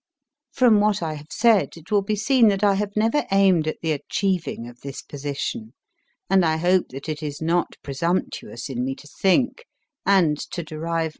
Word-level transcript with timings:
From 0.51 0.79
what 0.79 1.03
I 1.03 1.13
have 1.13 1.29
said 1.31 1.77
it 1.77 1.91
will 1.91 2.01
be 2.01 2.15
seen 2.15 2.47
that 2.47 2.63
I 2.63 2.73
have 2.73 2.89
never 2.95 3.27
aimed 3.31 3.67
at 3.67 3.81
the 3.83 3.91
achieving 3.91 4.67
of 4.67 4.79
this 4.81 5.03
position, 5.03 5.73
and 6.27 6.43
I 6.43 6.57
hope 6.57 6.87
that 6.89 7.07
it 7.07 7.21
is 7.21 7.39
not 7.39 7.75
presumptuous 7.83 8.67
in 8.67 8.83
me 8.83 8.95
to 8.95 9.07
think 9.07 9.65
and 10.03 10.39
to 10.39 10.63
derive 10.63 10.93
much 10.93 10.99
comfort 11.03 11.09